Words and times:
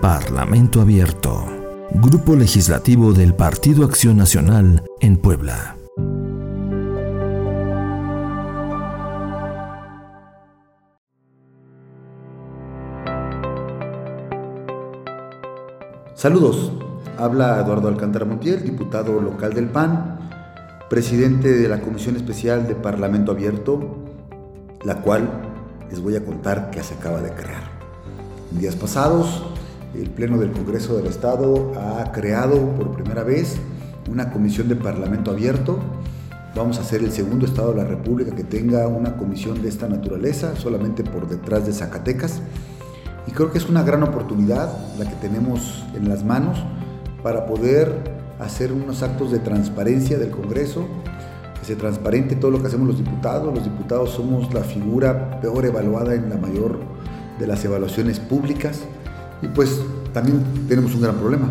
Parlamento 0.00 0.80
Abierto. 0.80 1.44
Grupo 1.90 2.36
Legislativo 2.36 3.12
del 3.12 3.34
Partido 3.34 3.84
Acción 3.84 4.16
Nacional 4.16 4.84
en 5.00 5.16
Puebla. 5.16 5.76
Saludos. 16.14 16.70
Habla 17.18 17.60
Eduardo 17.60 17.88
Alcántara 17.88 18.24
Montiel, 18.24 18.62
diputado 18.62 19.20
local 19.20 19.52
del 19.52 19.68
PAN, 19.68 20.30
presidente 20.88 21.52
de 21.52 21.68
la 21.68 21.80
Comisión 21.80 22.14
Especial 22.14 22.68
de 22.68 22.76
Parlamento 22.76 23.32
Abierto, 23.32 23.80
la 24.84 25.02
cual 25.02 25.28
les 25.90 26.00
voy 26.00 26.14
a 26.14 26.24
contar 26.24 26.70
que 26.70 26.84
se 26.84 26.94
acaba 26.94 27.20
de 27.20 27.32
crear. 27.32 27.64
Días 28.52 28.76
pasados 28.76 29.57
el 29.94 30.10
Pleno 30.10 30.38
del 30.38 30.52
Congreso 30.52 30.96
del 30.96 31.06
Estado 31.06 31.72
ha 31.76 32.12
creado 32.12 32.74
por 32.76 32.94
primera 32.94 33.22
vez 33.22 33.56
una 34.10 34.30
comisión 34.30 34.68
de 34.68 34.76
Parlamento 34.76 35.30
abierto. 35.30 35.78
Vamos 36.54 36.78
a 36.78 36.84
ser 36.84 37.02
el 37.02 37.12
segundo 37.12 37.46
Estado 37.46 37.72
de 37.72 37.82
la 37.82 37.84
República 37.84 38.34
que 38.34 38.44
tenga 38.44 38.86
una 38.88 39.16
comisión 39.16 39.62
de 39.62 39.68
esta 39.68 39.88
naturaleza, 39.88 40.56
solamente 40.56 41.04
por 41.04 41.28
detrás 41.28 41.66
de 41.66 41.72
Zacatecas. 41.72 42.40
Y 43.26 43.32
creo 43.32 43.52
que 43.52 43.58
es 43.58 43.68
una 43.68 43.82
gran 43.82 44.02
oportunidad 44.02 44.70
la 44.98 45.08
que 45.08 45.14
tenemos 45.16 45.84
en 45.94 46.08
las 46.08 46.24
manos 46.24 46.58
para 47.22 47.46
poder 47.46 47.92
hacer 48.38 48.72
unos 48.72 49.02
actos 49.02 49.30
de 49.30 49.38
transparencia 49.38 50.18
del 50.18 50.30
Congreso, 50.30 50.86
que 51.58 51.66
se 51.66 51.76
transparente 51.76 52.36
todo 52.36 52.50
lo 52.50 52.60
que 52.60 52.68
hacemos 52.68 52.86
los 52.88 52.98
diputados. 52.98 53.54
Los 53.54 53.64
diputados 53.64 54.10
somos 54.10 54.52
la 54.54 54.62
figura 54.62 55.40
peor 55.40 55.66
evaluada 55.66 56.14
en 56.14 56.30
la 56.30 56.36
mayor 56.36 56.78
de 57.38 57.46
las 57.46 57.64
evaluaciones 57.64 58.20
públicas. 58.20 58.80
Y 59.42 59.48
pues 59.48 59.80
también 60.12 60.42
tenemos 60.68 60.94
un 60.94 61.02
gran 61.02 61.16
problema. 61.16 61.48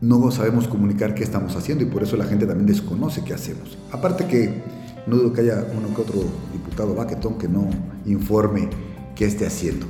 No 0.00 0.30
sabemos 0.30 0.68
comunicar 0.68 1.14
qué 1.14 1.24
estamos 1.24 1.56
haciendo 1.56 1.84
y 1.84 1.86
por 1.86 2.02
eso 2.02 2.16
la 2.16 2.24
gente 2.24 2.46
también 2.46 2.66
desconoce 2.66 3.24
qué 3.24 3.34
hacemos. 3.34 3.78
Aparte 3.90 4.26
que 4.26 4.62
no 5.06 5.16
dudo 5.16 5.32
que 5.32 5.40
haya 5.42 5.64
uno 5.76 5.94
que 5.94 6.02
otro 6.02 6.24
diputado 6.52 6.94
baquetón 6.94 7.38
que 7.38 7.48
no 7.48 7.68
informe 8.06 8.68
qué 9.14 9.24
esté 9.24 9.46
haciendo. 9.46 9.86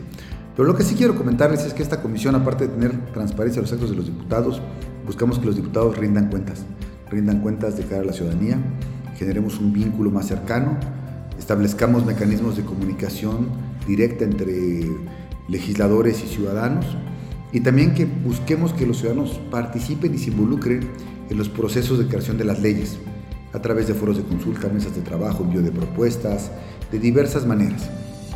Pero 0.57 0.69
lo 0.69 0.77
que 0.77 0.85
sí 0.85 0.95
quiero 0.95 1.17
comentarles 1.17 1.65
es 1.65 1.75
que 1.75 1.83
esta 1.83 2.01
comisión, 2.01 2.35
aparte 2.37 2.69
de 2.69 2.75
tener 2.75 3.07
transparencia 3.13 3.59
en 3.59 3.65
los 3.65 3.73
actos 3.73 3.91
de 3.91 3.97
los 3.97 4.07
diputados, 4.07 4.63
buscamos 5.05 5.39
que 5.39 5.47
los 5.47 5.57
diputados 5.57 5.99
rindan 5.99 6.31
cuentas, 6.31 6.65
rindan 7.11 7.41
cuentas 7.41 7.77
de 7.77 7.85
cara 7.85 8.03
a 8.03 8.05
la 8.05 8.13
ciudadanía, 8.13 8.59
generemos 9.17 9.59
un 9.59 9.73
vínculo 9.73 10.11
más 10.11 10.27
cercano, 10.27 10.77
establezcamos 11.39 12.07
mecanismos 12.07 12.57
de 12.57 12.63
comunicación 12.63 13.49
directa 13.87 14.25
entre 14.25 14.89
legisladores 15.49 16.23
y 16.25 16.29
ciudadanos, 16.29 16.87
y 17.53 17.61
también 17.61 17.95
que 17.95 18.05
busquemos 18.05 18.73
que 18.73 18.87
los 18.87 18.99
ciudadanos 18.99 19.41
participen 19.51 20.15
y 20.15 20.19
se 20.19 20.31
involucren 20.31 20.89
en 21.31 21.39
los 21.39 21.49
procesos 21.49 21.99
de 21.99 22.09
creación 22.09 22.39
de 22.39 22.45
las 22.45 22.61
leyes, 22.61 22.99
a 23.53 23.61
través 23.61 23.87
de 23.87 23.95
foros 23.95 24.17
de 24.17 24.25
consulta, 24.25 24.69
mesas 24.69 24.97
de 24.97 25.03
trabajo, 25.03 25.45
envío 25.45 25.63
de 25.63 25.71
propuestas, 25.71 26.51
de 26.91 26.99
diversas 26.99 27.47
maneras, 27.47 27.89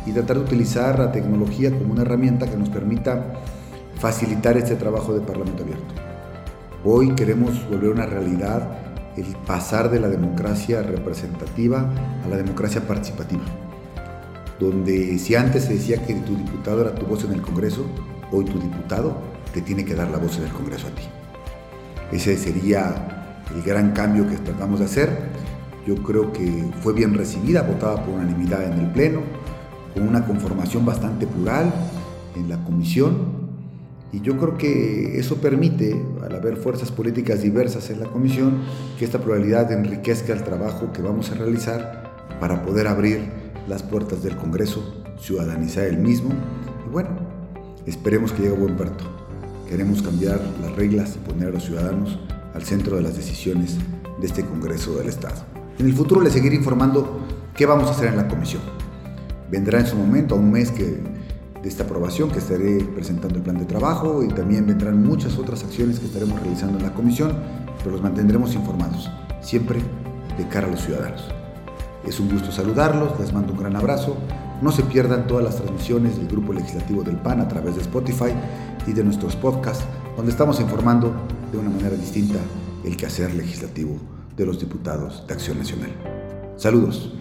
y 0.05 0.11
tratar 0.11 0.37
de 0.37 0.43
utilizar 0.43 0.97
la 0.97 1.11
tecnología 1.11 1.71
como 1.77 1.91
una 1.91 2.03
herramienta 2.03 2.49
que 2.49 2.57
nos 2.57 2.69
permita 2.69 3.33
facilitar 3.99 4.57
este 4.57 4.75
trabajo 4.75 5.13
de 5.13 5.19
Parlamento 5.19 5.63
abierto. 5.63 5.93
Hoy 6.85 7.13
queremos 7.15 7.69
volver 7.69 7.89
a 7.89 7.93
una 7.93 8.05
realidad 8.05 8.79
el 9.17 9.25
pasar 9.45 9.91
de 9.91 9.99
la 9.99 10.07
democracia 10.07 10.81
representativa 10.81 11.91
a 12.23 12.27
la 12.29 12.37
democracia 12.37 12.87
participativa 12.87 13.43
donde 14.59 15.17
si 15.17 15.35
antes 15.35 15.63
se 15.65 15.73
decía 15.73 16.05
que 16.05 16.13
tu 16.15 16.35
diputado 16.35 16.81
era 16.81 16.93
tu 16.93 17.05
voz 17.05 17.23
en 17.23 17.31
el 17.31 17.41
Congreso, 17.41 17.85
hoy 18.31 18.45
tu 18.45 18.59
diputado 18.59 19.17
te 19.53 19.61
tiene 19.61 19.85
que 19.85 19.95
dar 19.95 20.09
la 20.09 20.17
voz 20.17 20.37
en 20.37 20.43
el 20.43 20.51
Congreso 20.51 20.87
a 20.87 20.91
ti. 20.91 21.03
Ese 22.11 22.37
sería 22.37 23.35
el 23.55 23.63
gran 23.63 23.91
cambio 23.93 24.27
que 24.27 24.35
tratamos 24.37 24.79
de 24.79 24.85
hacer. 24.85 25.09
Yo 25.87 25.95
creo 26.03 26.33
que 26.33 26.65
fue 26.81 26.93
bien 26.93 27.13
recibida, 27.13 27.61
votada 27.61 28.03
por 28.03 28.15
unanimidad 28.15 28.63
en 28.63 28.79
el 28.79 28.91
Pleno, 28.91 29.21
con 29.93 30.07
una 30.07 30.25
conformación 30.25 30.85
bastante 30.85 31.25
plural 31.25 31.73
en 32.35 32.49
la 32.49 32.63
comisión. 32.63 33.39
Y 34.11 34.21
yo 34.21 34.37
creo 34.37 34.57
que 34.57 35.19
eso 35.19 35.37
permite, 35.37 36.03
al 36.23 36.35
haber 36.35 36.57
fuerzas 36.57 36.91
políticas 36.91 37.43
diversas 37.43 37.89
en 37.91 37.99
la 37.99 38.07
comisión, 38.07 38.57
que 38.97 39.05
esta 39.05 39.19
pluralidad 39.19 39.71
enriquezca 39.71 40.33
el 40.33 40.43
trabajo 40.43 40.91
que 40.91 41.01
vamos 41.01 41.31
a 41.31 41.35
realizar 41.35 42.27
para 42.39 42.63
poder 42.63 42.87
abrir 42.87 43.38
las 43.69 43.83
puertas 43.83 44.23
del 44.23 44.35
Congreso, 44.35 44.83
ciudadanizar 45.19 45.85
el 45.85 45.99
mismo 45.99 46.31
y 46.85 46.91
bueno, 46.91 47.09
esperemos 47.85 48.31
que 48.31 48.41
llegue 48.41 48.55
a 48.55 48.59
buen 48.59 48.75
puerto. 48.75 49.03
Queremos 49.69 50.01
cambiar 50.01 50.41
las 50.61 50.75
reglas 50.75 51.15
y 51.15 51.19
poner 51.19 51.49
a 51.49 51.51
los 51.51 51.63
ciudadanos 51.63 52.17
al 52.55 52.63
centro 52.63 52.97
de 52.97 53.03
las 53.03 53.15
decisiones 53.15 53.77
de 54.19 54.25
este 54.25 54.43
Congreso 54.43 54.97
del 54.97 55.07
Estado. 55.07 55.45
En 55.77 55.85
el 55.85 55.93
futuro 55.93 56.19
les 56.21 56.33
seguiré 56.33 56.55
informando 56.55 57.19
qué 57.55 57.67
vamos 57.67 57.87
a 57.89 57.91
hacer 57.91 58.07
en 58.07 58.17
la 58.17 58.27
comisión. 58.27 58.63
Vendrá 59.51 59.79
en 59.79 59.85
su 59.85 59.95
momento, 59.95 60.33
a 60.33 60.39
un 60.39 60.51
mes 60.51 60.71
que, 60.71 60.83
de 61.61 61.69
esta 61.69 61.83
aprobación, 61.83 62.31
que 62.31 62.39
estaré 62.39 62.83
presentando 62.83 63.35
el 63.35 63.43
plan 63.43 63.59
de 63.59 63.65
trabajo 63.65 64.23
y 64.23 64.29
también 64.29 64.65
vendrán 64.65 65.03
muchas 65.03 65.37
otras 65.37 65.63
acciones 65.63 65.99
que 65.99 66.07
estaremos 66.07 66.39
realizando 66.41 66.79
en 66.79 66.85
la 66.85 66.93
comisión, 66.95 67.37
pero 67.77 67.91
los 67.91 68.01
mantendremos 68.01 68.55
informados, 68.55 69.11
siempre 69.41 69.79
de 70.37 70.47
cara 70.47 70.67
a 70.67 70.71
los 70.71 70.81
ciudadanos. 70.81 71.38
Es 72.05 72.19
un 72.19 72.29
gusto 72.29 72.51
saludarlos, 72.51 73.19
les 73.19 73.33
mando 73.33 73.53
un 73.53 73.59
gran 73.59 73.75
abrazo. 73.75 74.15
No 74.61 74.71
se 74.71 74.83
pierdan 74.83 75.27
todas 75.27 75.43
las 75.43 75.55
transmisiones 75.57 76.17
del 76.17 76.27
Grupo 76.27 76.53
Legislativo 76.53 77.03
del 77.03 77.17
PAN 77.17 77.41
a 77.41 77.47
través 77.47 77.75
de 77.75 77.81
Spotify 77.81 78.33
y 78.87 78.93
de 78.93 79.03
nuestros 79.03 79.35
podcasts, 79.35 79.85
donde 80.15 80.31
estamos 80.31 80.59
informando 80.59 81.13
de 81.51 81.57
una 81.57 81.69
manera 81.69 81.95
distinta 81.95 82.39
el 82.83 82.97
quehacer 82.97 83.33
legislativo 83.33 83.97
de 84.35 84.45
los 84.45 84.59
diputados 84.59 85.25
de 85.27 85.33
Acción 85.33 85.57
Nacional. 85.57 85.91
Saludos. 86.55 87.13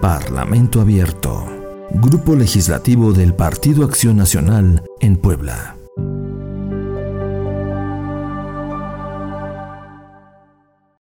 Parlamento 0.00 0.80
Abierto. 0.80 1.44
Grupo 1.90 2.34
Legislativo 2.34 3.12
del 3.12 3.34
Partido 3.34 3.84
Acción 3.84 4.16
Nacional 4.16 4.82
en 5.00 5.16
Puebla. 5.16 5.76